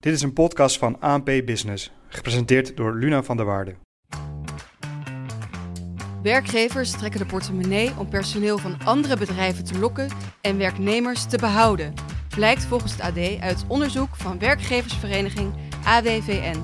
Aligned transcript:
Dit 0.00 0.12
is 0.12 0.22
een 0.22 0.32
podcast 0.32 0.78
van 0.78 1.00
ANP 1.00 1.24
Business, 1.24 1.90
gepresenteerd 2.08 2.76
door 2.76 2.94
Luna 2.94 3.22
van 3.22 3.36
der 3.36 3.46
Waarde. 3.46 3.76
Werkgevers 6.22 6.90
trekken 6.90 7.20
de 7.20 7.26
portemonnee 7.26 7.92
om 7.98 8.08
personeel 8.08 8.58
van 8.58 8.78
andere 8.84 9.16
bedrijven 9.16 9.64
te 9.64 9.78
lokken 9.78 10.10
en 10.40 10.58
werknemers 10.58 11.26
te 11.26 11.38
behouden. 11.38 11.94
Blijkt 12.34 12.64
volgens 12.64 12.92
het 12.92 13.00
AD 13.00 13.40
uit 13.40 13.64
onderzoek 13.68 14.16
van 14.16 14.38
werkgeversvereniging 14.38 15.54
AWVN. 15.84 16.62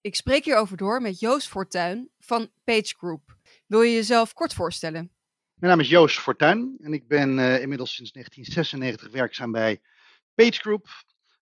Ik 0.00 0.14
spreek 0.14 0.44
hierover 0.44 0.76
door 0.76 1.00
met 1.00 1.20
Joost 1.20 1.48
Fortuyn 1.48 2.10
van 2.18 2.50
Page 2.64 2.94
Group. 2.96 3.36
Wil 3.66 3.82
je 3.82 3.94
jezelf 3.94 4.32
kort 4.32 4.54
voorstellen? 4.54 5.10
Mijn 5.54 5.72
naam 5.72 5.80
is 5.80 5.88
Joost 5.88 6.18
Fortuyn 6.18 6.76
en 6.80 6.92
ik 6.92 7.08
ben 7.08 7.38
uh, 7.38 7.60
inmiddels 7.60 7.94
sinds 7.94 8.12
1996 8.12 9.10
werkzaam 9.10 9.52
bij 9.52 9.80
Page 10.36 10.60
Group. 10.60 10.86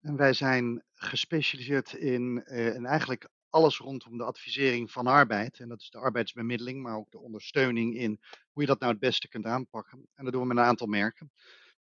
En 0.01 0.17
wij 0.17 0.33
zijn 0.33 0.85
gespecialiseerd 0.95 1.93
in, 1.93 2.45
in 2.47 2.87
eigenlijk 2.87 3.29
alles 3.51 3.79
rondom 3.79 4.19
de 4.19 4.25
advisering 4.25 4.91
van 4.91 5.07
arbeid. 5.07 5.59
En 5.59 5.69
dat 5.69 5.81
is 5.81 5.91
de 5.91 5.99
arbeidsbemiddeling, 5.99 6.83
maar 6.83 6.97
ook 6.97 7.11
de 7.11 7.19
ondersteuning 7.19 7.97
in 7.97 8.21
hoe 8.53 8.63
je 8.63 8.69
dat 8.69 8.81
nou 8.81 8.93
het 8.93 9.01
beste 9.01 9.29
kunt 9.29 9.45
aanpakken. 9.45 10.09
En 10.15 10.25
dat 10.25 10.33
doen 10.33 10.43
we 10.43 10.49
met 10.49 10.57
een 10.57 10.63
aantal 10.63 10.87
merken. 10.87 11.33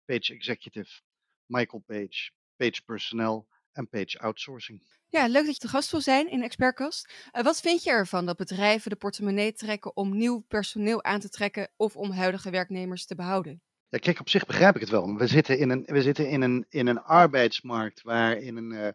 Page 0.06 0.34
Executive, 0.34 1.02
Michael 1.46 1.84
Page, 1.86 2.32
Page 2.56 2.82
Personnel 2.86 3.48
en 3.72 3.90
Page 3.90 4.20
Outsourcing. 4.20 4.84
Ja, 5.10 5.28
leuk 5.28 5.46
dat 5.46 5.54
je 5.54 5.62
te 5.62 5.68
gast 5.68 5.92
wil 5.92 6.02
zijn 6.02 6.32
in 6.32 6.44
Expertkast. 6.44 7.14
Uh, 7.34 7.44
wat 7.44 7.62
vind 7.62 7.84
je 7.84 7.90
ervan 7.90 8.26
dat 8.26 8.38
bedrijven 8.38 8.90
de 8.90 8.96
portemonnee 8.96 9.54
trekken 9.54 9.96
om 9.96 10.18
nieuw 10.18 10.40
personeel 10.40 11.04
aan 11.04 11.20
te 11.20 11.30
trekken 11.30 11.70
of 11.76 11.96
om 11.96 12.12
huidige 12.12 12.50
werknemers 12.50 13.06
te 13.06 13.16
behouden? 13.16 13.62
Ja, 13.90 13.98
kijk, 13.98 14.20
op 14.20 14.30
zich 14.30 14.46
begrijp 14.46 14.76
ik 14.76 14.82
het 14.82 14.90
wel. 14.90 15.16
We 15.16 15.28
zitten 15.28 15.58
in 15.58 15.70
een, 15.70 15.84
we 15.86 16.02
zitten 16.02 16.30
in 16.30 16.42
een, 16.42 16.66
in 16.70 16.88
een 16.88 17.02
arbeidsmarkt 17.02 18.02
waarin 18.02 18.58
een, 18.58 18.72
uh, 18.72 18.88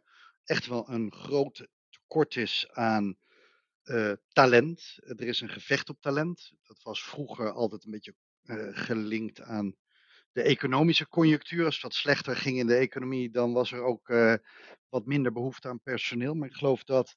echt 0.44 0.66
wel 0.66 0.88
een 0.88 1.12
groot 1.12 1.66
tekort 1.90 2.36
is 2.36 2.68
aan 2.70 3.16
uh, 3.84 4.12
talent. 4.28 4.98
Er 5.04 5.22
is 5.22 5.40
een 5.40 5.48
gevecht 5.48 5.88
op 5.88 6.00
talent. 6.00 6.52
Dat 6.62 6.82
was 6.82 7.04
vroeger 7.04 7.52
altijd 7.52 7.84
een 7.84 7.90
beetje 7.90 8.14
uh, 8.44 8.68
gelinkt 8.70 9.40
aan 9.40 9.74
de 10.32 10.42
economische 10.42 11.08
conjunctuur. 11.08 11.64
Als 11.64 11.74
het 11.74 11.82
wat 11.82 11.94
slechter 11.94 12.36
ging 12.36 12.58
in 12.58 12.66
de 12.66 12.76
economie, 12.76 13.30
dan 13.30 13.52
was 13.52 13.72
er 13.72 13.82
ook 13.82 14.08
wat 14.88 15.06
minder 15.06 15.32
behoefte 15.32 15.68
aan 15.68 15.80
personeel. 15.80 16.34
Maar 16.34 16.48
ik 16.48 16.54
geloof 16.54 16.84
dat 16.84 17.16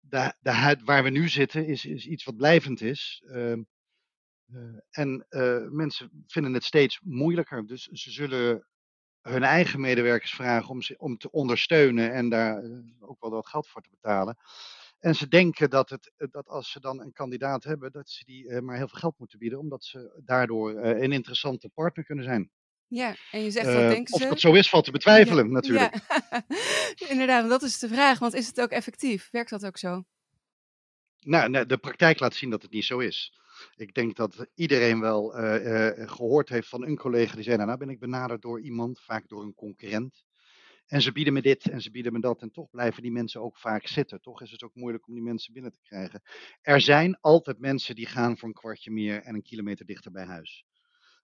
de, 0.00 0.34
de, 0.40 0.76
waar 0.84 1.02
we 1.02 1.10
nu 1.10 1.28
zitten, 1.28 1.66
is, 1.66 1.84
is 1.84 2.06
iets 2.06 2.24
wat 2.24 2.36
blijvend 2.36 2.80
is. 2.80 3.22
Uh, 4.54 4.60
en 4.90 5.26
mensen 5.70 6.24
vinden 6.26 6.54
het 6.54 6.64
steeds 6.64 7.00
moeilijker. 7.02 7.66
Dus 7.66 7.84
ze 7.84 8.10
zullen 8.10 8.66
hun 9.20 9.42
eigen 9.42 9.80
medewerkers 9.80 10.34
vragen 10.34 10.68
om, 10.68 10.82
ze, 10.82 10.94
om 10.98 11.18
te 11.18 11.30
ondersteunen 11.30 12.12
en 12.12 12.28
daar 12.28 12.62
ook 13.00 13.20
wel 13.20 13.30
wat 13.30 13.46
geld 13.46 13.68
voor 13.68 13.82
te 13.82 13.90
betalen. 13.90 14.36
En 14.98 15.14
ze 15.14 15.28
denken 15.28 15.70
dat, 15.70 15.90
het, 15.90 16.12
dat 16.16 16.48
als 16.48 16.70
ze 16.70 16.80
dan 16.80 17.00
een 17.00 17.12
kandidaat 17.12 17.64
hebben, 17.64 17.92
dat 17.92 18.10
ze 18.10 18.24
die 18.24 18.60
maar 18.60 18.76
heel 18.76 18.88
veel 18.88 18.98
geld 18.98 19.18
moeten 19.18 19.38
bieden, 19.38 19.58
omdat 19.58 19.84
ze 19.84 20.20
daardoor 20.24 20.76
een 20.76 21.12
interessante 21.12 21.68
partner 21.68 22.04
kunnen 22.04 22.24
zijn. 22.24 22.50
Ja, 22.90 23.14
en 23.30 23.40
je 23.40 23.50
zegt 23.50 23.66
dat 23.66 23.74
uh, 23.74 23.88
denken 23.88 24.18
ze. 24.18 24.22
Of 24.24 24.28
dat 24.28 24.40
zo 24.40 24.52
is, 24.52 24.68
valt 24.68 24.84
te 24.84 24.90
betwijfelen 24.90 25.46
ja, 25.46 25.52
natuurlijk. 25.52 25.94
Ja. 26.08 26.44
Inderdaad, 27.12 27.48
dat 27.48 27.62
is 27.62 27.78
de 27.78 27.88
vraag, 27.88 28.18
want 28.18 28.34
is 28.34 28.46
het 28.46 28.60
ook 28.60 28.70
effectief? 28.70 29.28
Werkt 29.30 29.50
dat 29.50 29.66
ook 29.66 29.78
zo? 29.78 30.04
Nou, 31.20 31.66
de 31.66 31.78
praktijk 31.78 32.20
laat 32.20 32.34
zien 32.34 32.50
dat 32.50 32.62
het 32.62 32.70
niet 32.70 32.84
zo 32.84 32.98
is. 32.98 33.40
Ik 33.74 33.94
denk 33.94 34.16
dat 34.16 34.46
iedereen 34.54 35.00
wel 35.00 35.28
gehoord 36.06 36.48
heeft 36.48 36.68
van 36.68 36.86
een 36.86 36.96
collega 36.96 37.34
die 37.34 37.44
zei, 37.44 37.56
nou, 37.56 37.66
nou 37.68 37.78
ben 37.78 37.88
ik 37.88 38.00
benaderd 38.00 38.42
door 38.42 38.60
iemand, 38.60 39.00
vaak 39.00 39.28
door 39.28 39.42
een 39.42 39.54
concurrent. 39.54 40.24
En 40.86 41.02
ze 41.02 41.12
bieden 41.12 41.32
me 41.32 41.42
dit 41.42 41.68
en 41.68 41.80
ze 41.80 41.90
bieden 41.90 42.12
me 42.12 42.20
dat. 42.20 42.42
En 42.42 42.50
toch 42.50 42.70
blijven 42.70 43.02
die 43.02 43.12
mensen 43.12 43.40
ook 43.40 43.58
vaak 43.58 43.86
zitten. 43.86 44.20
Toch 44.20 44.42
is 44.42 44.50
het 44.50 44.62
ook 44.62 44.74
moeilijk 44.74 45.06
om 45.06 45.14
die 45.14 45.22
mensen 45.22 45.52
binnen 45.52 45.72
te 45.72 45.80
krijgen. 45.82 46.22
Er 46.60 46.80
zijn 46.80 47.18
altijd 47.20 47.58
mensen 47.58 47.94
die 47.94 48.06
gaan 48.06 48.38
voor 48.38 48.48
een 48.48 48.54
kwartje 48.54 48.90
meer 48.90 49.22
en 49.22 49.34
een 49.34 49.42
kilometer 49.42 49.86
dichter 49.86 50.10
bij 50.10 50.24
huis. 50.24 50.64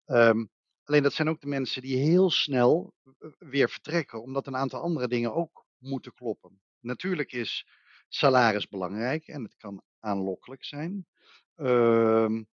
Um, 0.06 0.50
alleen 0.84 1.02
dat 1.02 1.12
zijn 1.12 1.28
ook 1.28 1.41
de 1.41 1.46
mensen 1.46 1.82
die 1.82 1.96
heel 1.96 2.30
snel 2.30 2.94
weer 3.38 3.69
vertrekken. 3.69 4.22
Omdat 4.22 4.46
een 4.46 4.56
aantal 4.56 4.80
andere 4.80 5.08
dingen 5.08 5.34
ook 5.34 5.66
moeten 5.78 6.14
kloppen. 6.14 6.60
Natuurlijk 6.80 7.32
is 7.32 7.66
salaris 8.08 8.69
belangrijk 8.69 9.26
en 9.26 9.42
het 9.42 9.56
kan 9.56 9.82
aanlokkelijk 10.00 10.64
zijn. 10.64 11.06
Um, 11.56 12.49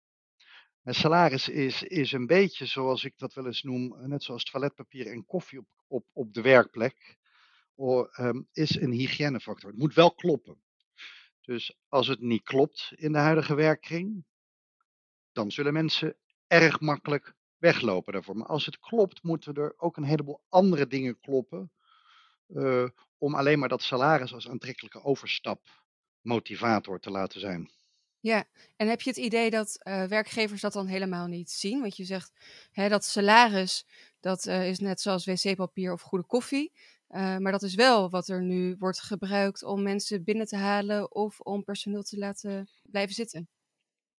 mijn 0.80 0.96
salaris 0.96 1.48
is, 1.48 1.82
is 1.82 2.12
een 2.12 2.26
beetje 2.26 2.66
zoals 2.66 3.04
ik 3.04 3.18
dat 3.18 3.34
wel 3.34 3.46
eens 3.46 3.62
noem, 3.62 4.08
net 4.08 4.22
zoals 4.22 4.44
toiletpapier 4.44 5.06
en 5.06 5.26
koffie 5.26 5.58
op, 5.58 5.66
op, 5.86 6.06
op 6.12 6.34
de 6.34 6.40
werkplek, 6.40 7.16
um, 7.76 8.48
is 8.52 8.76
een 8.80 8.92
hygiënefactor. 8.92 9.70
Het 9.70 9.78
moet 9.78 9.94
wel 9.94 10.14
kloppen. 10.14 10.62
Dus 11.40 11.76
als 11.88 12.06
het 12.06 12.20
niet 12.20 12.42
klopt 12.42 12.92
in 12.96 13.12
de 13.12 13.18
huidige 13.18 13.54
werkkring, 13.54 14.24
dan 15.32 15.50
zullen 15.50 15.72
mensen 15.72 16.16
erg 16.46 16.80
makkelijk 16.80 17.34
weglopen 17.56 18.12
daarvoor. 18.12 18.36
Maar 18.36 18.46
als 18.46 18.66
het 18.66 18.78
klopt, 18.78 19.22
moeten 19.22 19.54
er 19.54 19.74
ook 19.76 19.96
een 19.96 20.04
heleboel 20.04 20.42
andere 20.48 20.86
dingen 20.86 21.20
kloppen. 21.20 21.72
Uh, 22.48 22.88
om 23.18 23.34
alleen 23.34 23.58
maar 23.58 23.68
dat 23.68 23.82
salaris 23.82 24.34
als 24.34 24.48
aantrekkelijke 24.48 25.04
overstapmotivator 25.04 27.00
te 27.00 27.10
laten 27.10 27.40
zijn. 27.40 27.70
Ja, 28.24 28.44
en 28.76 28.88
heb 28.88 29.00
je 29.00 29.10
het 29.10 29.18
idee 29.18 29.50
dat 29.50 29.78
uh, 29.82 30.04
werkgevers 30.04 30.60
dat 30.60 30.72
dan 30.72 30.86
helemaal 30.86 31.26
niet 31.26 31.50
zien? 31.50 31.80
Want 31.80 31.96
je 31.96 32.04
zegt 32.04 32.32
hè, 32.70 32.88
dat 32.88 33.04
salaris, 33.04 33.86
dat 34.20 34.46
uh, 34.46 34.68
is 34.68 34.78
net 34.78 35.00
zoals 35.00 35.24
wc-papier 35.24 35.92
of 35.92 36.00
goede 36.00 36.24
koffie. 36.26 36.72
Uh, 37.10 37.36
maar 37.36 37.52
dat 37.52 37.62
is 37.62 37.74
wel 37.74 38.10
wat 38.10 38.28
er 38.28 38.42
nu 38.42 38.76
wordt 38.78 39.00
gebruikt 39.00 39.62
om 39.62 39.82
mensen 39.82 40.24
binnen 40.24 40.46
te 40.46 40.56
halen 40.56 41.14
of 41.14 41.40
om 41.40 41.64
personeel 41.64 42.02
te 42.02 42.18
laten 42.18 42.68
blijven 42.82 43.14
zitten. 43.14 43.48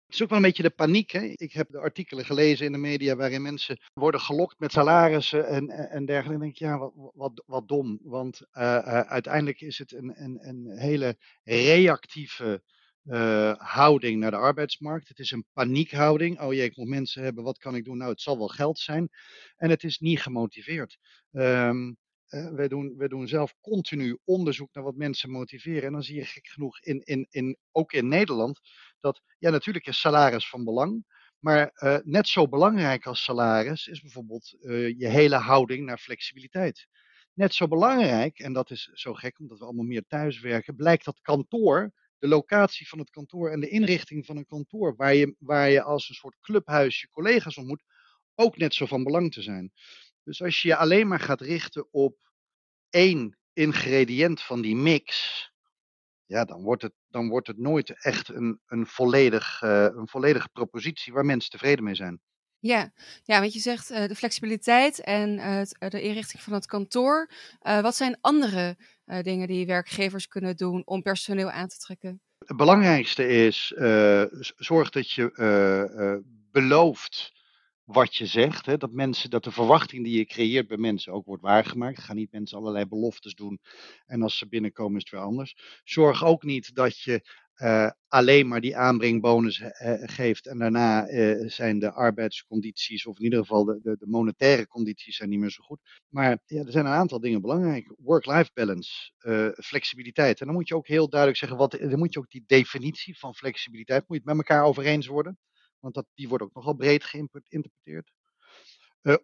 Het 0.06 0.16
is 0.16 0.22
ook 0.22 0.30
wel 0.30 0.38
een 0.38 0.44
beetje 0.44 0.64
de 0.64 0.70
paniek. 0.70 1.12
Hè? 1.12 1.22
Ik 1.22 1.54
heb 1.54 1.70
de 1.70 1.80
artikelen 1.80 2.26
gelezen 2.26 2.66
in 2.66 2.72
de 2.72 2.78
media 2.78 3.16
waarin 3.16 3.42
mensen 3.42 3.80
worden 3.94 4.22
gelokt 4.22 4.60
met 4.60 4.72
salarissen 4.72 5.48
en, 5.48 5.70
en 5.70 6.06
dergelijke. 6.06 6.34
En 6.34 6.40
denk 6.40 6.52
ik, 6.52 6.60
ja, 6.60 6.78
wat, 6.78 7.12
wat, 7.14 7.44
wat 7.46 7.68
dom. 7.68 8.00
Want 8.02 8.42
uiteindelijk 8.52 9.62
is 9.62 9.78
het 9.78 9.92
een, 9.92 10.24
een, 10.24 10.38
een 10.48 10.78
hele 10.78 11.18
reactieve 11.44 12.64
uh, 13.06 13.54
houding 13.58 14.20
naar 14.20 14.32
de 14.32 14.38
arbeidsmarkt. 14.38 15.08
Het 15.08 15.20
is 15.20 15.32
een 15.32 15.46
paniekhouding. 15.54 16.42
Oh 16.42 16.54
jee, 16.54 16.66
ik 16.66 16.78
moet 16.78 16.88
mensen 16.88 17.24
hebben, 17.24 17.44
wat 17.44 17.58
kan 17.58 17.76
ik 17.76 17.84
doen? 17.84 17.98
Nou, 17.98 18.12
het 18.12 18.22
zal 18.22 18.38
wel 18.38 18.48
geld 18.48 18.80
zijn. 18.80 19.10
En 19.56 19.70
het 19.70 19.84
is 19.84 20.00
niet 20.00 20.22
gemotiveerd. 20.22 20.98
Um, 21.32 21.98
uh, 22.30 22.50
wij, 22.50 22.68
doen, 22.68 22.94
wij 22.98 23.08
doen 23.08 23.28
zelf 23.28 23.56
continu 23.62 24.18
onderzoek 24.24 24.74
naar 24.74 24.84
wat 24.84 24.96
mensen 24.96 25.30
motiveren. 25.30 25.84
En 25.84 25.92
dan 25.92 26.04
zie 26.04 26.16
je 26.16 26.26
gek 26.26 26.48
genoeg, 26.48 26.80
in, 26.80 27.02
in, 27.04 27.28
in, 27.30 27.58
ook 27.72 27.94
in 27.94 28.08
Nederland, 28.08 28.60
dat 29.00 29.22
ja, 29.38 29.50
natuurlijk 29.50 29.88
is 29.88 30.00
salaris 30.00 30.50
van 30.50 30.64
belang. 30.64 31.06
Maar 31.40 31.72
uh, 31.76 31.98
net 32.04 32.28
zo 32.28 32.48
belangrijk 32.48 33.06
als 33.06 33.24
salaris 33.24 33.88
is 33.88 34.02
bijvoorbeeld 34.02 34.56
je 34.98 35.08
hele 35.08 35.36
houding 35.36 35.86
naar 35.86 35.98
flexibiliteit. 35.98 36.88
Net 37.34 37.54
zo 37.54 37.68
belangrijk, 37.68 38.40
en 38.40 38.54
dat 38.54 38.72
is 38.72 38.90
zo 38.94 39.14
gek 39.14 39.40
omdat 39.40 39.60
we 39.60 39.66
allemaal 39.66 39.86
meer 39.86 40.06
thuiswerken, 40.08 40.76
blijkt 40.76 41.06
dat 41.06 41.22
kantoor 41.22 41.94
de 42.26 42.32
locatie 42.32 42.88
van 42.88 43.00
het 43.00 43.10
kantoor 43.10 43.50
en 43.50 43.60
de 43.60 43.70
inrichting 43.70 44.26
van 44.26 44.38
een 44.38 44.46
kantoor, 44.46 44.96
waar 44.96 45.16
je, 45.16 45.36
waar 45.40 45.70
je 45.70 45.82
als 45.82 46.10
een 46.10 46.16
soort 46.16 46.38
clubhuis 46.42 47.02
je 47.02 47.10
collega's 47.10 47.58
ontmoet, 47.58 47.84
ook 48.36 48.58
net 48.58 48.74
zo 48.74 48.86
van 48.86 49.04
belang 49.04 49.34
te 49.34 49.42
zijn. 49.42 49.72
Dus 50.24 50.42
als 50.42 50.62
je 50.62 50.68
je 50.68 50.76
alleen 50.76 51.08
maar 51.08 51.20
gaat 51.20 51.42
richten 51.42 51.88
op 51.94 52.18
één 52.90 53.38
ingrediënt 53.54 54.42
van 54.42 54.62
die 54.62 54.76
mix, 54.76 55.10
ja, 56.26 56.46
dan 56.46 56.64
wordt 56.64 56.82
het, 56.82 56.94
dan 57.08 57.30
wordt 57.30 57.48
het 57.48 57.58
nooit 57.58 58.04
echt 58.04 58.30
een, 58.30 58.62
een, 58.66 58.88
volledig, 58.88 59.62
uh, 59.62 59.84
een 59.84 60.08
volledige 60.08 60.50
propositie 60.50 61.14
waar 61.14 61.26
mensen 61.26 61.50
tevreden 61.50 61.84
mee 61.84 61.96
zijn. 61.96 62.22
Ja, 62.66 62.92
ja 63.24 63.40
want 63.40 63.54
je 63.54 63.60
zegt 63.60 63.92
uh, 63.92 64.06
de 64.06 64.16
flexibiliteit 64.16 65.00
en 65.00 65.38
uh, 65.38 65.62
de 65.90 66.02
inrichting 66.02 66.42
van 66.42 66.54
het 66.54 66.66
kantoor. 66.66 67.32
Wat 67.60 67.96
zijn 67.96 68.18
andere 68.22 68.78
dingen 69.22 69.48
die 69.48 69.66
werkgevers 69.66 70.28
kunnen 70.28 70.58
doen 70.58 70.82
om 70.86 71.02
personeel 71.02 71.52
aan 71.52 71.68
te 71.68 71.78
trekken? 71.78 72.22
Het 72.46 72.58
belangrijkste 72.58 73.28
is 73.28 73.74
zorg 74.56 74.90
dat 74.90 75.12
je 75.12 76.24
belooft 76.52 77.34
wat 77.84 78.16
je 78.16 78.26
zegt. 78.26 78.66
Hè, 78.66 78.78
dat, 78.78 78.92
mensen, 78.92 79.30
dat 79.30 79.44
de 79.44 79.52
verwachting 79.52 80.04
die 80.04 80.18
je 80.18 80.26
creëert 80.26 80.68
bij 80.68 80.78
mensen 80.78 81.14
ook 81.14 81.26
wordt 81.26 81.44
waargemaakt. 81.44 82.00
Ga 82.00 82.14
niet 82.14 82.32
mensen 82.32 82.58
allerlei 82.58 82.86
beloftes 82.86 83.34
doen 83.34 83.60
en 84.06 84.22
als 84.22 84.38
ze 84.38 84.48
binnenkomen 84.48 84.96
is 84.96 85.02
het 85.02 85.12
weer 85.12 85.22
anders. 85.22 85.82
Zorg 85.84 86.26
ook 86.26 86.44
niet 86.44 86.76
dat 86.76 87.00
je 87.00 87.30
uh, 87.62 87.90
alleen 88.08 88.48
maar 88.48 88.62
die 88.62 88.78
aanbrengbonus 88.78 89.60
uh, 89.60 89.70
geeft 90.00 90.48
en 90.48 90.58
daarna 90.58 91.10
uh, 91.10 91.50
zijn 91.50 91.80
de 91.80 91.92
arbeidscondities, 91.92 93.06
of 93.06 93.18
in 93.18 93.24
ieder 93.24 93.40
geval 93.40 93.66
de, 93.66 93.80
de, 93.82 93.96
de, 94.00 94.08
monetaire 94.08 94.68
condities, 94.68 95.16
zijn 95.16 95.30
niet 95.30 95.40
meer 95.40 95.52
zo 95.52 95.64
goed. 95.64 95.80
Maar 96.10 96.40
ja, 96.46 96.64
er 96.64 96.72
zijn 96.72 96.86
een 96.86 96.92
aantal 96.92 97.20
dingen 97.20 97.42
belangrijk. 97.42 97.94
Work-life 97.98 98.50
balance, 98.54 99.12
flexibiliteit. 99.58 100.40
En 100.40 100.46
dan 100.46 100.56
moet 100.56 100.68
je 100.68 100.76
ook 100.76 100.88
heel 100.88 101.10
duidelijk 101.10 101.40
zeggen, 101.40 101.58
wat, 101.58 101.72
dan 101.72 102.00
moet 102.00 102.14
je 102.14 102.20
ook 102.20 102.32
die 102.32 102.44
definitie 102.48 103.18
van 103.18 103.36
flexibiliteit, 103.36 104.00
moet 104.08 104.18
je 104.18 104.24
het 104.30 104.38
met 104.38 104.48
elkaar 104.48 104.66
over 104.66 104.86
eens 104.86 105.08
worden. 105.08 105.38
Want 105.80 105.94
dat, 105.94 106.06
die 106.14 106.28
wordt 106.28 106.44
ook 106.44 106.54
nogal 106.54 106.74
breed 106.74 107.04
geïnterpreteerd. 107.04 108.12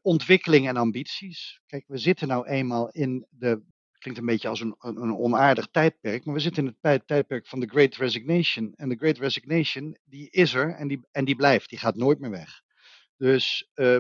Ontwikkeling 0.01 0.67
en 0.67 0.77
ambities. 0.77 1.61
Kijk, 1.65 1.83
we 1.87 1.97
zitten 1.97 2.27
nou 2.27 2.47
eenmaal 2.47 2.89
in 2.89 3.25
de. 3.29 3.61
Klinkt 4.01 4.19
een 4.19 4.25
beetje 4.25 4.47
als 4.47 4.59
een, 4.59 4.75
een 4.79 5.17
onaardig 5.17 5.67
tijdperk, 5.67 6.25
maar 6.25 6.35
we 6.35 6.41
zitten 6.41 6.65
in 6.65 6.75
het 6.81 7.07
tijdperk 7.07 7.47
van 7.47 7.59
de 7.59 7.67
Great 7.67 7.95
Resignation. 7.95 8.73
En 8.75 8.89
de 8.89 8.95
Great 8.95 9.17
Resignation, 9.17 9.97
die 10.03 10.29
is 10.29 10.53
er 10.53 10.73
en 10.73 10.87
die, 10.87 10.99
en 11.11 11.25
die 11.25 11.35
blijft, 11.35 11.69
die 11.69 11.79
gaat 11.79 11.95
nooit 11.95 12.19
meer 12.19 12.29
weg. 12.29 12.61
Dus 13.17 13.69
uh, 13.75 13.97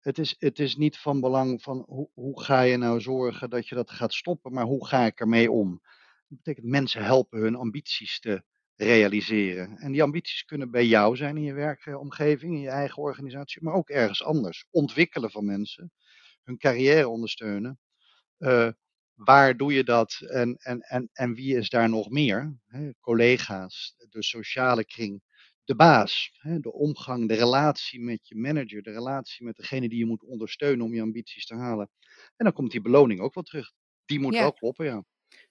het, 0.00 0.18
is, 0.18 0.36
het 0.38 0.58
is 0.58 0.76
niet 0.76 0.98
van 0.98 1.20
belang 1.20 1.62
van 1.62 1.84
hoe, 1.88 2.10
hoe 2.14 2.42
ga 2.42 2.60
je 2.60 2.76
nou 2.76 3.00
zorgen 3.00 3.50
dat 3.50 3.68
je 3.68 3.74
dat 3.74 3.90
gaat 3.90 4.14
stoppen, 4.14 4.52
maar 4.52 4.64
hoe 4.64 4.86
ga 4.86 5.06
ik 5.06 5.20
ermee 5.20 5.50
om? 5.50 5.80
Dat 6.28 6.38
betekent 6.42 6.66
mensen 6.66 7.04
helpen 7.04 7.40
hun 7.40 7.54
ambities 7.54 8.20
te 8.20 8.42
realiseren. 8.76 9.76
En 9.76 9.92
die 9.92 10.02
ambities 10.02 10.44
kunnen 10.44 10.70
bij 10.70 10.86
jou 10.86 11.16
zijn 11.16 11.36
in 11.36 11.42
je 11.42 11.52
werkomgeving, 11.52 12.54
in 12.54 12.60
je 12.60 12.68
eigen 12.68 13.02
organisatie, 13.02 13.62
maar 13.62 13.74
ook 13.74 13.88
ergens 13.88 14.24
anders. 14.24 14.66
Ontwikkelen 14.70 15.30
van 15.30 15.44
mensen, 15.44 15.92
hun 16.42 16.58
carrière 16.58 17.08
ondersteunen. 17.08 17.78
Uh, 18.38 18.68
waar 19.16 19.56
doe 19.56 19.72
je 19.72 19.84
dat 19.84 20.20
en, 20.20 20.56
en, 20.56 20.80
en, 20.80 21.08
en 21.12 21.34
wie 21.34 21.56
is 21.56 21.68
daar 21.68 21.88
nog 21.88 22.10
meer? 22.10 22.56
He, 22.66 22.90
collega's, 23.00 23.94
de 24.10 24.22
sociale 24.22 24.84
kring, 24.84 25.22
de 25.64 25.74
baas, 25.74 26.30
he, 26.38 26.60
de 26.60 26.72
omgang, 26.72 27.28
de 27.28 27.34
relatie 27.34 28.00
met 28.00 28.28
je 28.28 28.36
manager, 28.36 28.82
de 28.82 28.92
relatie 28.92 29.44
met 29.44 29.56
degene 29.56 29.88
die 29.88 29.98
je 29.98 30.06
moet 30.06 30.24
ondersteunen 30.24 30.86
om 30.86 30.94
je 30.94 31.02
ambities 31.02 31.46
te 31.46 31.54
halen. 31.54 31.90
En 32.36 32.44
dan 32.44 32.52
komt 32.52 32.70
die 32.70 32.80
beloning 32.80 33.20
ook 33.20 33.34
wel 33.34 33.44
terug. 33.44 33.72
Die 34.04 34.20
moet 34.20 34.34
wel 34.34 34.52
kloppen, 34.52 34.86
ja. 34.86 35.04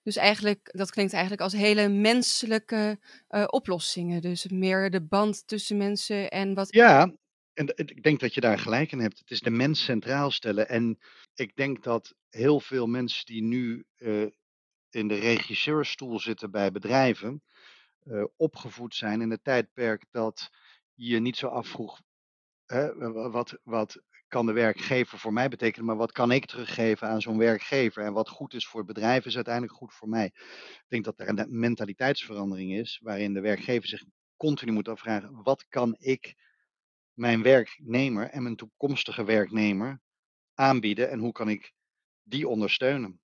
Dus 0.03 0.15
eigenlijk, 0.15 0.69
dat 0.71 0.91
klinkt 0.91 1.13
eigenlijk 1.13 1.41
als 1.41 1.53
hele 1.53 1.89
menselijke 1.89 2.99
uh, 3.29 3.43
oplossingen. 3.47 4.21
Dus 4.21 4.47
meer 4.47 4.89
de 4.89 5.01
band 5.01 5.47
tussen 5.47 5.77
mensen 5.77 6.29
en 6.29 6.53
wat. 6.53 6.73
Ja, 6.73 7.13
en 7.55 7.67
ik 7.75 8.03
denk 8.03 8.19
dat 8.19 8.33
je 8.33 8.41
daar 8.41 8.59
gelijk 8.59 8.91
in 8.91 8.99
hebt. 8.99 9.19
Het 9.19 9.31
is 9.31 9.39
de 9.39 9.49
mens 9.49 9.83
centraal 9.83 10.31
stellen. 10.31 10.69
En 10.69 10.99
ik 11.33 11.55
denk 11.55 11.83
dat 11.83 12.15
heel 12.29 12.59
veel 12.59 12.87
mensen 12.87 13.25
die 13.25 13.43
nu 13.43 13.85
uh, 13.97 14.27
in 14.89 15.07
de 15.07 15.15
regisseurstoel 15.15 16.19
zitten 16.19 16.51
bij 16.51 16.71
bedrijven, 16.71 17.43
uh, 18.03 18.23
opgevoed 18.35 18.95
zijn 18.95 19.21
in 19.21 19.31
het 19.31 19.43
tijdperk 19.43 20.05
dat 20.11 20.49
je 20.93 21.19
niet 21.19 21.37
zo 21.37 21.47
afvroeg. 21.47 22.01
Hè, 22.65 23.11
wat, 23.31 23.57
wat 23.63 24.01
kan 24.27 24.45
de 24.45 24.51
werkgever 24.51 25.19
voor 25.19 25.33
mij 25.33 25.49
betekenen, 25.49 25.85
maar 25.85 25.95
wat 25.95 26.11
kan 26.11 26.31
ik 26.31 26.45
teruggeven 26.45 27.07
aan 27.07 27.21
zo'n 27.21 27.37
werkgever? 27.37 28.03
En 28.03 28.13
wat 28.13 28.29
goed 28.29 28.53
is 28.53 28.67
voor 28.67 28.79
het 28.79 28.93
bedrijf 28.93 29.25
is 29.25 29.35
uiteindelijk 29.35 29.73
goed 29.73 29.93
voor 29.93 30.09
mij. 30.09 30.25
Ik 30.25 30.85
denk 30.87 31.03
dat 31.03 31.19
er 31.19 31.27
een 31.27 31.59
mentaliteitsverandering 31.59 32.73
is, 32.73 32.99
waarin 33.03 33.33
de 33.33 33.41
werkgever 33.41 33.87
zich 33.87 34.03
continu 34.37 34.71
moet 34.71 34.87
afvragen: 34.87 35.43
wat 35.43 35.67
kan 35.67 35.95
ik 35.99 36.35
mijn 37.15 37.41
werknemer 37.41 38.29
en 38.29 38.43
mijn 38.43 38.55
toekomstige 38.55 39.23
werknemer 39.23 40.01
aanbieden 40.53 41.09
en 41.09 41.19
hoe 41.19 41.31
kan 41.31 41.49
ik 41.49 41.73
die 42.23 42.47
ondersteunen? 42.47 43.19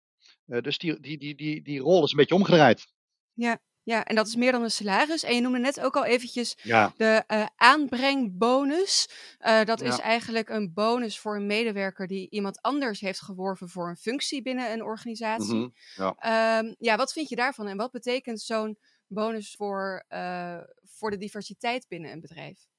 Uh, 0.46 0.62
dus 0.62 0.78
die, 0.78 1.00
die, 1.00 1.18
die, 1.18 1.36
die, 1.36 1.62
die 1.62 1.80
rol 1.80 2.04
is 2.04 2.12
een 2.12 2.18
beetje 2.18 2.36
omgedraaid. 2.36 2.88
Ja, 3.34 3.60
ja, 3.84 4.06
en 4.06 4.16
dat 4.16 4.28
is 4.28 4.36
meer 4.36 4.52
dan 4.52 4.64
een 4.64 4.72
salaris. 4.72 5.24
En 5.24 5.36
je 5.36 5.42
noemde 5.42 5.60
net 5.60 5.80
ook 5.80 5.96
al 5.96 6.06
eventjes 6.06 6.56
de 6.98 7.24
uh, 7.28 7.46
aanbrengbonus. 7.56 9.10
Uh, 9.40 9.64
dat 9.64 9.82
is 9.82 10.00
eigenlijk 10.00 10.50
een 10.50 10.74
bonus 10.74 11.20
voor 11.20 11.36
een 11.36 11.46
medewerker 11.46 12.08
die 12.08 12.30
iemand 12.30 12.62
anders 12.62 13.00
heeft 13.00 13.22
geworven 13.22 13.70
voor 13.70 13.90
een 13.90 13.98
functie 13.98 14.42
binnen 14.42 14.72
een 14.72 14.84
organisatie. 14.84 15.54
Mm 15.54 15.74
-hmm. 15.96 16.16
ja. 16.18 16.60
Um, 16.60 16.76
ja, 16.78 16.96
wat 16.96 17.14
vind 17.14 17.30
je 17.30 17.36
daarvan 17.36 17.68
en 17.68 17.78
wat 17.78 17.92
betekent 17.92 18.42
zo'n 18.42 18.78
bonus 19.08 19.56
voor, 19.58 20.06
uh, 20.10 20.62
voor 20.84 21.12
de 21.12 21.18
diversiteit 21.18 21.88
binnen 21.88 22.12
een 22.12 22.22
bedrijf? 22.22 22.70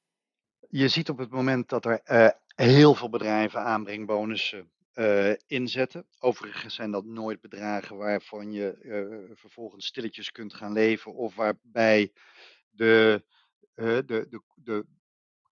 Je 0.75 0.89
ziet 0.89 1.09
op 1.09 1.19
het 1.19 1.31
moment 1.31 1.69
dat 1.69 1.85
er 1.85 2.01
heel 2.55 2.95
veel 2.95 3.09
bedrijven 3.09 3.61
aanbrengbonussen 3.61 4.71
uh, 4.95 5.33
inzetten. 5.47 6.07
Overigens 6.19 6.75
zijn 6.75 6.91
dat 6.91 7.05
nooit 7.05 7.41
bedragen 7.41 7.97
waarvan 7.97 8.53
je 8.53 8.79
uh, 8.83 9.37
vervolgens 9.37 9.87
stilletjes 9.87 10.31
kunt 10.31 10.55
gaan 10.55 10.73
leven 10.73 11.15
of 11.15 11.35
waarbij 11.35 12.13
de, 12.71 13.25
de, 13.75 14.05
de, 14.07 14.43
de 14.55 14.87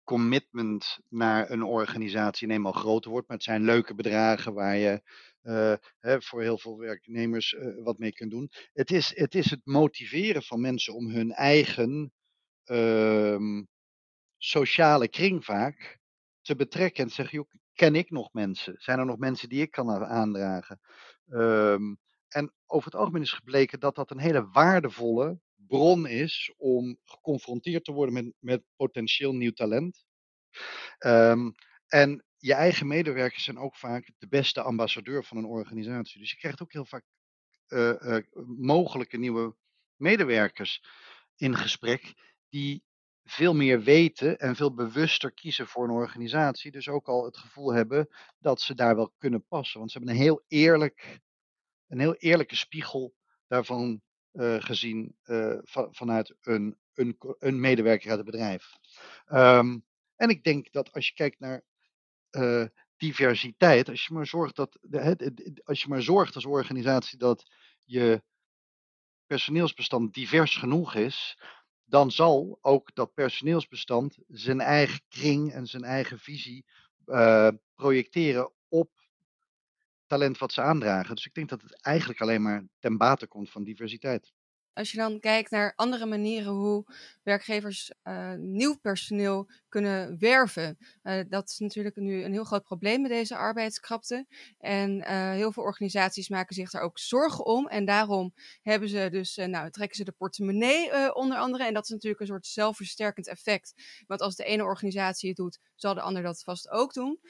commitment 0.04 0.98
naar 1.08 1.50
een 1.50 1.62
organisatie 1.62 2.50
eenmaal 2.50 2.72
groter 2.72 3.10
wordt. 3.10 3.28
Maar 3.28 3.36
het 3.36 3.46
zijn 3.46 3.64
leuke 3.64 3.94
bedragen 3.94 4.54
waar 4.54 4.76
je 4.76 5.02
hè, 5.98 6.22
voor 6.22 6.42
heel 6.42 6.58
veel 6.58 6.78
werknemers 6.78 7.56
wat 7.82 7.98
mee 7.98 8.12
kunt 8.12 8.30
doen. 8.30 8.50
Het 8.72 8.90
is, 8.90 9.16
het 9.16 9.34
is 9.34 9.50
het 9.50 9.60
motiveren 9.64 10.42
van 10.42 10.60
mensen 10.60 10.94
om 10.94 11.10
hun 11.10 11.32
eigen 11.32 12.12
ehm, 12.64 13.62
sociale 14.38 15.08
kring 15.08 15.44
vaak 15.44 15.98
te 16.42 16.56
betrekken 16.56 17.04
en 17.04 17.10
zeggen, 17.10 17.38
joh, 17.38 17.50
ken 17.72 17.94
ik 17.94 18.10
nog 18.10 18.32
mensen? 18.32 18.74
Zijn 18.78 18.98
er 18.98 19.06
nog 19.06 19.18
mensen 19.18 19.48
die 19.48 19.60
ik 19.60 19.70
kan 19.70 20.04
aandragen? 20.04 20.80
Um, 21.28 21.98
en 22.28 22.54
over 22.66 22.90
het 22.90 23.00
algemeen 23.00 23.22
is 23.22 23.32
gebleken 23.32 23.80
dat 23.80 23.94
dat 23.94 24.10
een 24.10 24.18
hele 24.18 24.48
waardevolle 24.48 25.40
bron 25.54 26.06
is 26.06 26.54
om 26.56 26.98
geconfronteerd 27.04 27.84
te 27.84 27.92
worden 27.92 28.14
met, 28.14 28.34
met 28.38 28.62
potentieel 28.76 29.32
nieuw 29.32 29.52
talent. 29.52 30.04
Um, 30.98 31.54
en 31.86 32.24
je 32.36 32.54
eigen 32.54 32.86
medewerkers 32.86 33.44
zijn 33.44 33.58
ook 33.58 33.76
vaak 33.76 34.12
de 34.18 34.28
beste 34.28 34.62
ambassadeur 34.62 35.24
van 35.24 35.36
een 35.36 35.44
organisatie. 35.44 36.20
Dus 36.20 36.30
je 36.30 36.36
krijgt 36.36 36.62
ook 36.62 36.72
heel 36.72 36.84
vaak 36.84 37.04
uh, 37.68 37.94
uh, 38.00 38.18
mogelijke 38.56 39.16
nieuwe 39.16 39.56
medewerkers 39.96 40.84
in 41.36 41.56
gesprek 41.56 42.14
die 42.48 42.84
veel 43.26 43.54
meer 43.54 43.82
weten 43.82 44.38
en 44.38 44.56
veel 44.56 44.74
bewuster 44.74 45.32
kiezen 45.32 45.66
voor 45.66 45.84
een 45.84 45.90
organisatie. 45.90 46.70
Dus 46.70 46.88
ook 46.88 47.08
al 47.08 47.24
het 47.24 47.36
gevoel 47.36 47.72
hebben 47.72 48.08
dat 48.38 48.60
ze 48.60 48.74
daar 48.74 48.96
wel 48.96 49.12
kunnen 49.18 49.46
passen. 49.46 49.78
Want 49.78 49.90
ze 49.90 49.98
hebben 49.98 50.16
een 50.16 50.22
heel, 50.22 50.44
eerlijk, 50.48 51.20
een 51.88 52.00
heel 52.00 52.14
eerlijke 52.14 52.56
spiegel 52.56 53.14
daarvan 53.46 54.00
uh, 54.32 54.56
gezien 54.58 55.16
van, 55.62 55.94
vanuit 55.94 56.34
een, 56.40 56.76
een, 57.38 57.60
medewerker 57.60 58.08
uit 58.08 58.18
het 58.18 58.30
bedrijf. 58.30 58.72
Um, 59.28 59.84
en 60.16 60.28
ik 60.28 60.44
denk 60.44 60.72
dat 60.72 60.92
als 60.92 61.08
je 61.08 61.14
kijkt 61.14 61.40
naar 61.40 61.64
uh, 62.30 62.66
diversiteit, 62.96 63.88
als 63.88 64.06
je 64.06 64.14
maar 64.14 64.26
zorgt 64.26 64.56
dat 64.56 64.78
als 65.64 65.82
je 65.82 65.88
maar 65.88 66.02
zorgt 66.02 66.34
als 66.34 66.44
organisatie 66.44 67.18
dat 67.18 67.50
je 67.84 68.22
personeelsbestand 69.26 70.14
divers 70.14 70.56
genoeg 70.56 70.94
is, 70.94 71.38
dan 71.86 72.10
zal 72.10 72.58
ook 72.60 72.94
dat 72.94 73.14
personeelsbestand 73.14 74.18
zijn 74.28 74.60
eigen 74.60 75.00
kring 75.08 75.52
en 75.52 75.66
zijn 75.66 75.84
eigen 75.84 76.18
visie 76.18 76.64
uh, 77.06 77.48
projecteren 77.74 78.52
op 78.68 78.90
talent 80.06 80.38
wat 80.38 80.52
ze 80.52 80.60
aandragen. 80.60 81.14
Dus 81.14 81.26
ik 81.26 81.34
denk 81.34 81.48
dat 81.48 81.62
het 81.62 81.82
eigenlijk 81.82 82.20
alleen 82.20 82.42
maar 82.42 82.64
ten 82.78 82.96
bate 82.96 83.26
komt 83.26 83.50
van 83.50 83.64
diversiteit 83.64 84.32
als 84.76 84.90
je 84.90 84.98
dan 84.98 85.20
kijkt 85.20 85.50
naar 85.50 85.72
andere 85.76 86.06
manieren 86.06 86.52
hoe 86.52 86.84
werkgevers 87.22 87.92
uh, 88.04 88.32
nieuw 88.32 88.78
personeel 88.78 89.48
kunnen 89.68 90.18
werven. 90.18 90.78
Uh, 91.02 91.20
dat 91.28 91.48
is 91.48 91.58
natuurlijk 91.58 91.96
nu 91.96 92.24
een 92.24 92.32
heel 92.32 92.44
groot 92.44 92.62
probleem 92.62 93.00
met 93.02 93.10
deze 93.10 93.36
arbeidskrapte. 93.36 94.26
En 94.58 94.96
uh, 94.96 95.30
heel 95.30 95.52
veel 95.52 95.62
organisaties 95.62 96.28
maken 96.28 96.54
zich 96.54 96.70
daar 96.70 96.82
ook 96.82 96.98
zorgen 96.98 97.44
om. 97.46 97.68
En 97.68 97.84
daarom 97.84 98.34
hebben 98.62 98.88
ze 98.88 99.08
dus, 99.10 99.36
nou, 99.36 99.70
trekken 99.70 99.96
ze 99.96 100.04
de 100.04 100.12
portemonnee 100.12 101.14
onder 101.14 101.38
andere. 101.38 101.64
En 101.64 101.74
dat 101.74 101.84
is 101.84 101.90
natuurlijk 101.90 102.20
een 102.20 102.26
soort 102.26 102.46
zelfversterkend 102.46 103.28
effect. 103.28 103.74
Want 104.06 104.20
als 104.20 104.36
de 104.36 104.44
ene 104.44 104.62
organisatie 104.62 105.28
het 105.28 105.36
doet, 105.36 105.58
zal 105.74 105.94
de 105.94 106.00
ander 106.00 106.22
dat 106.22 106.42
vast 106.42 106.70
ook 106.70 106.92
doen. 106.92 107.20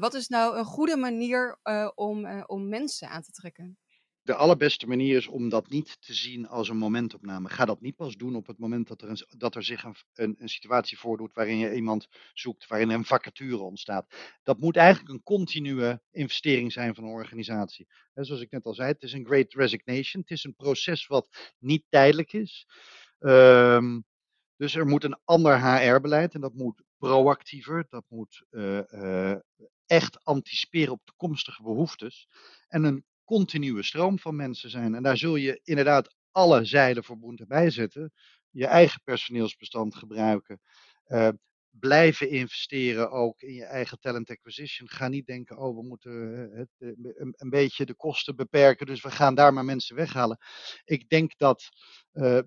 wat 0.00 0.14
is 0.14 0.28
nou 0.28 0.58
een 0.58 0.64
goede 0.64 0.96
manier 0.96 1.58
om, 1.94 2.42
om 2.42 2.68
mensen 2.68 3.08
aan 3.08 3.22
te 3.22 3.32
trekken? 3.32 3.78
De 4.26 4.34
allerbeste 4.34 4.86
manier 4.86 5.16
is 5.16 5.26
om 5.26 5.48
dat 5.48 5.68
niet 5.68 5.96
te 6.00 6.14
zien 6.14 6.48
als 6.48 6.68
een 6.68 6.76
momentopname. 6.76 7.48
Ga 7.48 7.64
dat 7.64 7.80
niet 7.80 7.96
pas 7.96 8.16
doen 8.16 8.36
op 8.36 8.46
het 8.46 8.58
moment 8.58 8.88
dat 8.88 9.02
er, 9.02 9.08
een, 9.08 9.18
dat 9.38 9.54
er 9.54 9.62
zich 9.64 9.84
een, 9.84 9.94
een, 10.14 10.34
een, 10.38 10.48
situatie 10.48 10.98
voordoet 10.98 11.34
waarin 11.34 11.58
je 11.58 11.74
iemand 11.74 12.08
zoekt, 12.32 12.66
waarin 12.66 12.90
een 12.90 13.04
vacature 13.04 13.62
ontstaat. 13.62 14.38
Dat 14.42 14.60
moet 14.60 14.76
eigenlijk 14.76 15.14
een 15.14 15.22
continue 15.22 16.00
investering 16.10 16.72
zijn 16.72 16.94
van 16.94 17.04
een 17.04 17.10
organisatie. 17.10 17.88
Zoals 18.14 18.40
ik 18.40 18.50
net 18.50 18.64
al 18.64 18.74
zei, 18.74 18.92
het 18.92 19.02
is 19.02 19.12
een 19.12 19.26
great 19.26 19.52
resignation. 19.52 20.22
Het 20.22 20.30
is 20.30 20.44
een 20.44 20.56
proces 20.56 21.06
wat 21.06 21.54
niet 21.58 21.84
tijdelijk 21.88 22.32
is. 22.32 22.66
Um, 23.18 24.04
dus 24.56 24.74
er 24.74 24.86
moet 24.86 25.04
een 25.04 25.18
ander 25.24 25.60
HR-beleid 25.60 26.34
en 26.34 26.40
dat 26.40 26.54
moet 26.54 26.82
proactiever, 26.98 27.86
dat 27.88 28.04
moet 28.08 28.44
uh, 28.50 28.80
uh, 28.90 29.36
echt 29.86 30.24
anticiperen 30.24 30.92
op 30.92 31.04
toekomstige 31.04 31.62
behoeftes. 31.62 32.28
En 32.68 32.84
een 32.84 33.04
continue 33.26 33.82
stroom 33.82 34.18
van 34.18 34.36
mensen 34.36 34.70
zijn. 34.70 34.94
En 34.94 35.02
daar 35.02 35.16
zul 35.16 35.36
je 35.36 35.60
inderdaad 35.62 36.14
alle 36.30 36.64
zijden 36.64 37.04
verbonden 37.04 37.48
bij 37.48 37.70
zetten. 37.70 38.12
Je 38.50 38.66
eigen 38.66 39.00
personeelsbestand 39.04 39.94
gebruiken. 39.94 40.60
Uh, 41.06 41.28
blijven 41.70 42.30
investeren 42.30 43.10
ook 43.10 43.40
in 43.40 43.54
je 43.54 43.64
eigen 43.64 44.00
talent 44.00 44.30
acquisition. 44.30 44.88
Ga 44.88 45.08
niet 45.08 45.26
denken, 45.26 45.58
oh, 45.58 45.76
we 45.76 45.82
moeten 45.82 46.50
het, 46.52 46.68
een, 46.78 47.34
een, 47.36 47.50
beetje 47.50 47.86
de 47.86 47.94
kosten 47.94 48.36
beperken, 48.36 48.86
dus 48.86 49.02
we 49.02 49.10
gaan 49.10 49.34
daar 49.34 49.52
maar 49.52 49.64
mensen 49.64 49.96
weghalen. 49.96 50.38
Ik 50.84 51.08
denk 51.08 51.38
dat 51.38 51.68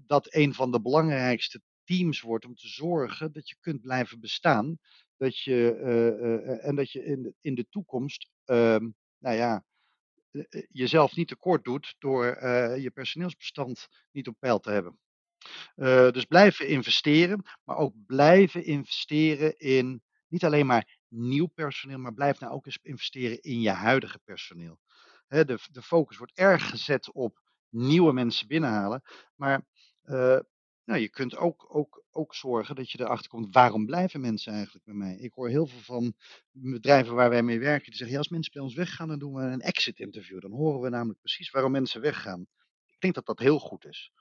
dat 0.05 0.33
een 0.33 0.53
van 0.53 0.71
de 0.71 0.81
belangrijkste 0.81 1.61
teams 1.83 2.21
wordt 2.21 2.45
om 2.45 2.55
te 2.55 2.67
zorgen 2.67 3.31
dat 3.31 3.49
je 3.49 3.55
kunt 3.59 3.81
blijven 3.81 4.19
bestaan 4.19 4.79
dat 5.19 5.37
je, 5.37 5.71
en 6.61 6.75
dat 6.75 6.91
je 6.91 7.03
in, 7.03 7.35
in 7.41 7.55
de 7.55 7.65
toekomst, 7.69 8.29
ehm, 8.45 8.89
nou 9.17 9.35
ja, 9.35 9.63
jezelf 10.71 11.15
niet 11.15 11.27
tekort 11.27 11.63
doet 11.63 11.95
door 11.99 12.25
je 12.79 12.91
personeelsbestand 12.93 13.87
niet 14.11 14.27
op 14.27 14.35
peil 14.39 14.59
te 14.59 14.71
hebben. 14.71 14.99
dus 16.13 16.25
blijven 16.25 16.67
investeren, 16.67 17.43
maar 17.63 17.77
ook 17.77 17.93
blijven 18.05 18.63
investeren 18.63 19.57
in 19.57 20.03
niet 20.27 20.45
alleen 20.45 20.65
maar 20.65 20.97
nieuw 21.07 21.47
personeel, 21.47 21.97
maar 21.97 22.13
blijf 22.13 22.39
nou 22.39 22.53
ook 22.53 22.65
eens 22.65 22.79
investeren 22.81 23.41
in 23.41 23.61
je 23.61 23.69
huidige 23.69 24.19
personeel. 24.25 24.79
de, 25.27 25.59
de 25.71 25.81
focus 25.81 26.17
wordt 26.17 26.37
erg 26.37 26.69
gezet 26.69 27.11
op 27.11 27.41
nieuwe 27.69 28.13
mensen 28.13 28.47
binnenhalen, 28.47 29.01
maar 29.35 29.65
nou, 30.89 31.01
je 31.01 31.09
kunt 31.09 31.37
ook, 31.37 31.75
ook, 31.75 32.03
ook 32.11 32.35
zorgen 32.35 32.75
dat 32.75 32.91
je 32.91 32.99
erachter 32.99 33.29
komt, 33.29 33.53
waarom 33.53 33.85
blijven 33.85 34.21
mensen 34.21 34.53
eigenlijk 34.53 34.85
bij 34.85 34.93
mij? 34.93 35.15
Ik 35.15 35.33
hoor 35.33 35.49
heel 35.49 35.67
veel 35.67 35.79
van 35.79 36.13
bedrijven 36.51 37.15
waar 37.15 37.29
wij 37.29 37.43
mee 37.43 37.59
werken, 37.59 37.85
die 37.85 37.95
zeggen, 37.95 38.11
ja, 38.11 38.17
als 38.17 38.29
mensen 38.29 38.53
bij 38.53 38.61
ons 38.61 38.75
weggaan, 38.75 39.07
dan 39.07 39.19
doen 39.19 39.33
we 39.33 39.41
een 39.41 39.61
exit 39.61 39.99
interview. 39.99 40.41
Dan 40.41 40.51
horen 40.51 40.81
we 40.81 40.89
namelijk 40.89 41.19
precies 41.19 41.49
waarom 41.49 41.71
mensen 41.71 42.01
weggaan. 42.01 42.47
Ik 42.87 42.99
denk 42.99 43.13
dat 43.13 43.25
dat 43.25 43.39
heel 43.39 43.59
goed 43.59 43.85
is. 43.85 44.11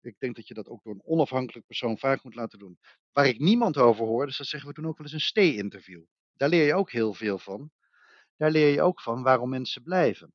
Ik 0.00 0.18
denk 0.18 0.36
dat 0.36 0.48
je 0.48 0.54
dat 0.54 0.68
ook 0.68 0.82
door 0.82 0.94
een 0.94 1.04
onafhankelijk 1.04 1.66
persoon 1.66 1.98
vaak 1.98 2.22
moet 2.22 2.34
laten 2.34 2.58
doen. 2.58 2.78
Waar 3.12 3.26
ik 3.26 3.38
niemand 3.38 3.76
over 3.76 4.04
hoor, 4.04 4.26
dus 4.26 4.36
dat 4.36 4.46
zeggen 4.46 4.68
we 4.68 4.74
doen 4.74 4.86
ook 4.86 4.98
wel 4.98 5.06
eens 5.06 5.14
een 5.14 5.20
stay-interview. 5.20 6.02
Daar 6.32 6.48
leer 6.48 6.66
je 6.66 6.74
ook 6.74 6.90
heel 6.90 7.14
veel 7.14 7.38
van. 7.38 7.70
Daar 8.36 8.50
leer 8.50 8.68
je 8.68 8.82
ook 8.82 9.00
van 9.00 9.22
waarom 9.22 9.48
mensen 9.48 9.82
blijven. 9.82 10.34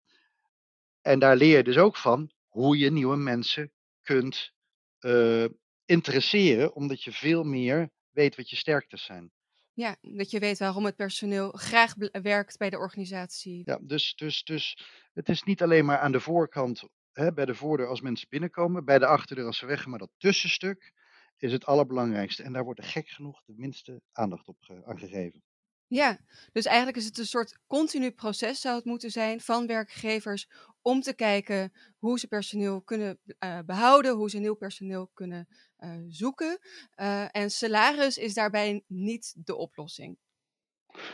En 1.02 1.20
daar 1.20 1.36
leer 1.36 1.58
je 1.58 1.64
dus 1.64 1.78
ook 1.78 1.98
van 1.98 2.32
hoe 2.48 2.78
je 2.78 2.92
nieuwe 2.92 3.16
mensen 3.18 3.72
kunt 4.02 4.54
uh, 5.00 5.46
interesseren, 5.90 6.76
omdat 6.76 7.04
je 7.04 7.12
veel 7.12 7.44
meer 7.44 7.90
weet 8.10 8.36
wat 8.36 8.50
je 8.50 8.56
sterktes 8.56 9.04
zijn. 9.04 9.32
Ja, 9.74 9.96
dat 10.02 10.32
je 10.32 10.40
weet 10.40 10.60
waarom 10.60 10.86
het 10.86 10.96
personeel 10.96 11.52
graag 11.52 11.94
werkt 12.12 12.58
bij 12.58 12.70
de 12.70 12.78
organisatie. 12.78 13.62
Ja, 13.66 13.80
dus, 13.82 14.16
dus, 14.16 14.44
dus 14.44 14.78
het 15.14 15.30
is 15.30 15.44
niet 15.44 15.62
alleen 15.62 15.86
maar 15.86 16.00
aan 16.00 16.12
de 16.12 16.20
voorkant, 16.20 16.84
hè, 17.12 17.34
bij 17.34 17.46
de 17.46 17.56
voordeur 17.56 17.88
als 17.88 18.02
mensen 18.02 18.28
binnenkomen, 18.30 18.86
bij 18.86 19.00
de 19.00 19.06
achterdeur 19.06 19.46
als 19.46 19.58
ze 19.58 19.66
weggaan, 19.66 19.90
maar 19.90 20.00
dat 20.00 20.12
tussenstuk 20.18 20.94
is 21.38 21.52
het 21.52 21.66
allerbelangrijkste. 21.66 22.44
En 22.44 22.54
daar 22.54 22.64
wordt 22.64 22.80
er 22.80 22.86
gek 22.86 23.08
genoeg 23.08 23.42
de 23.46 23.54
minste 23.56 24.02
aandacht 24.12 24.48
op 24.48 24.58
aan 24.86 25.00
gegeven. 25.00 25.44
Ja, 25.90 26.20
dus 26.52 26.66
eigenlijk 26.66 26.98
is 26.98 27.06
het 27.06 27.18
een 27.18 27.26
soort 27.26 27.58
continu 27.68 28.12
proces 28.12 28.62
zou 28.62 28.76
het 28.76 28.86
moeten 28.86 29.12
zijn 29.12 29.42
van 29.42 29.68
werkgevers 29.68 30.50
om 30.82 31.02
te 31.02 31.14
kijken 31.14 31.74
hoe 31.98 32.20
ze 32.20 32.28
personeel 32.28 32.82
kunnen 32.82 33.20
uh, 33.40 33.60
behouden, 33.66 34.16
hoe 34.16 34.30
ze 34.30 34.40
nieuw 34.40 34.56
personeel 34.56 35.08
kunnen 35.14 35.48
uh, 35.80 35.96
zoeken. 36.08 36.60
Uh, 36.96 37.36
en 37.36 37.50
salaris 37.50 38.18
is 38.18 38.34
daarbij 38.34 38.84
niet 38.88 39.34
de 39.46 39.56
oplossing. 39.56 40.18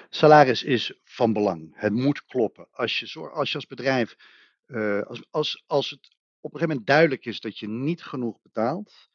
Salaris 0.10 0.64
is 0.64 1.00
van 1.04 1.34
belang. 1.34 1.72
Het 1.76 1.94
moet 1.94 2.26
kloppen. 2.26 2.68
Als 2.72 3.00
je 3.00 3.20
als, 3.20 3.50
je 3.50 3.56
als 3.56 3.68
bedrijf, 3.68 4.16
als, 5.08 5.26
als, 5.30 5.64
als 5.68 5.90
het 5.90 6.16
op 6.40 6.54
een 6.54 6.60
gegeven 6.60 6.68
moment 6.68 6.88
duidelijk 6.88 7.26
is 7.26 7.40
dat 7.40 7.58
je 7.58 7.68
niet 7.68 8.04
genoeg 8.04 8.42
betaalt, 8.42 9.10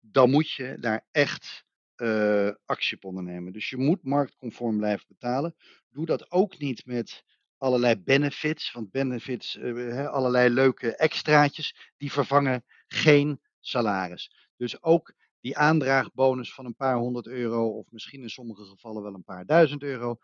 dan 0.00 0.30
moet 0.30 0.50
je 0.50 0.76
daar 0.80 1.06
echt 1.10 1.66
uh, 2.02 2.50
actie 2.64 2.96
op 2.96 3.04
ondernemen. 3.04 3.52
Dus 3.52 3.70
je 3.70 3.76
moet 3.76 4.04
marktconform 4.04 4.76
blijven 4.76 5.06
betalen. 5.08 5.54
Doe 5.90 6.06
dat 6.06 6.30
ook 6.30 6.58
niet 6.58 6.86
met 6.86 7.24
allerlei 7.56 7.96
benefits, 7.96 8.72
want 8.72 8.90
benefits, 8.90 9.56
uh, 9.56 10.06
allerlei 10.06 10.48
leuke 10.48 10.96
extraatjes, 10.96 11.92
die 11.96 12.12
vervangen 12.12 12.64
geen 12.86 13.40
salaris. 13.60 14.50
Dus 14.56 14.82
ook 14.82 15.14
die 15.40 15.56
aandraagbonus 15.56 16.54
van 16.54 16.64
een 16.64 16.76
paar 16.76 16.96
honderd 16.96 17.26
euro, 17.26 17.68
of 17.68 17.90
misschien 17.90 18.22
in 18.22 18.30
sommige 18.30 18.64
gevallen 18.64 19.02
wel 19.02 19.14
een 19.14 19.24
paar 19.24 19.46
duizend 19.46 19.82
euro, 19.82 20.18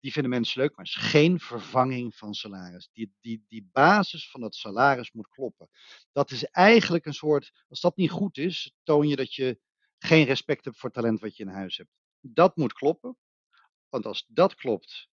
die 0.00 0.12
vinden 0.12 0.30
mensen 0.30 0.60
leuk, 0.60 0.76
maar 0.76 0.84
is 0.84 0.94
geen 0.94 1.40
vervanging 1.40 2.14
van 2.14 2.34
salaris. 2.34 2.88
Die, 2.92 3.12
die, 3.20 3.44
die 3.48 3.68
basis 3.72 4.30
van 4.30 4.42
het 4.42 4.54
salaris 4.54 5.12
moet 5.12 5.28
kloppen. 5.28 5.68
Dat 6.12 6.30
is 6.30 6.44
eigenlijk 6.44 7.06
een 7.06 7.14
soort, 7.14 7.52
als 7.68 7.80
dat 7.80 7.96
niet 7.96 8.10
goed 8.10 8.38
is, 8.38 8.74
toon 8.82 9.08
je 9.08 9.16
dat 9.16 9.34
je 9.34 9.60
geen 10.02 10.24
respect 10.24 10.64
hebt 10.64 10.78
voor 10.78 10.90
talent 10.90 11.20
wat 11.20 11.36
je 11.36 11.42
in 11.42 11.48
huis 11.48 11.76
hebt. 11.76 11.90
Dat 12.20 12.56
moet 12.56 12.72
kloppen. 12.72 13.16
Want 13.88 14.06
als 14.06 14.24
dat 14.28 14.54
klopt, 14.54 15.08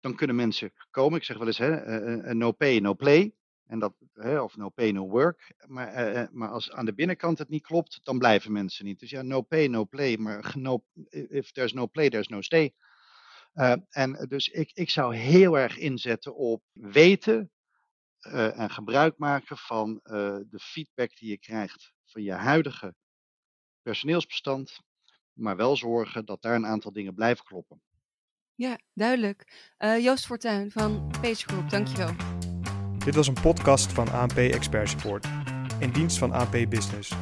dan 0.00 0.14
kunnen 0.14 0.36
mensen 0.36 0.72
komen. 0.90 1.18
Ik 1.18 1.24
zeg 1.24 1.38
wel 1.38 1.46
eens, 1.46 1.58
hè, 1.58 2.00
uh, 2.26 2.34
no 2.34 2.52
pay, 2.52 2.78
no 2.78 2.94
play. 2.94 3.32
En 3.66 3.78
dat, 3.78 3.94
hè, 4.12 4.40
of 4.40 4.56
no 4.56 4.68
pay, 4.68 4.90
no 4.90 5.08
work. 5.08 5.54
Maar, 5.66 6.28
maar 6.32 6.48
als 6.48 6.70
aan 6.70 6.84
de 6.84 6.94
binnenkant 6.94 7.38
het 7.38 7.48
niet 7.48 7.62
klopt, 7.62 8.00
dan 8.02 8.18
blijven 8.18 8.52
mensen 8.52 8.84
niet. 8.84 9.00
Dus 9.00 9.10
ja, 9.10 9.22
no 9.22 9.42
pay, 9.42 9.66
no 9.66 9.84
play. 9.84 10.16
Maar 10.16 10.52
no, 10.58 10.84
if 11.10 11.52
there's 11.52 11.72
no 11.72 11.86
play, 11.86 12.08
there's 12.08 12.28
no 12.28 12.40
stay. 12.40 12.74
En 13.88 14.26
dus 14.28 14.48
ik, 14.48 14.70
ik 14.72 14.90
zou 14.90 15.14
heel 15.14 15.58
erg 15.58 15.76
inzetten 15.76 16.34
op 16.34 16.62
weten 16.72 17.50
en 18.54 18.70
gebruik 18.70 19.18
maken 19.18 19.56
van 19.56 20.00
de 20.48 20.58
feedback 20.60 21.16
die 21.16 21.28
je 21.28 21.38
krijgt 21.38 21.92
van 22.04 22.22
je 22.22 22.32
huidige 22.32 22.94
personeelsbestand, 23.88 24.80
maar 25.32 25.56
wel 25.56 25.76
zorgen 25.76 26.24
dat 26.24 26.42
daar 26.42 26.54
een 26.54 26.66
aantal 26.66 26.92
dingen 26.92 27.14
blijven 27.14 27.44
kloppen. 27.44 27.80
Ja, 28.54 28.78
duidelijk. 28.92 29.70
Uh, 29.78 29.98
Joost 30.02 30.26
Fortuin 30.26 30.70
van 30.70 31.08
Page 31.20 31.46
Group, 31.46 31.70
dankjewel. 31.70 32.14
Dit 33.04 33.14
was 33.14 33.26
een 33.26 33.40
podcast 33.42 33.92
van 33.92 34.12
ANP 34.12 34.36
Expert 34.36 34.88
Support, 34.88 35.26
in 35.78 35.90
dienst 35.90 36.18
van 36.18 36.32
ANP 36.32 36.52
Business. 36.68 37.12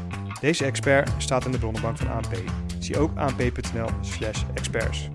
Deze 0.41 0.65
expert 0.65 1.23
staat 1.23 1.45
in 1.45 1.51
de 1.51 1.59
bronnenbank 1.59 1.97
van 1.97 2.09
ANP. 2.09 2.43
Zie 2.79 2.99
ook 2.99 3.17
anp.nl/experts. 3.17 5.09